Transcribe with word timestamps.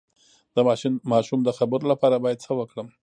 د 0.55 0.57
ماشوم 1.11 1.39
د 1.43 1.49
خبرو 1.57 1.89
لپاره 1.93 2.21
باید 2.23 2.43
څه 2.45 2.51
وکړم؟ 2.59 2.87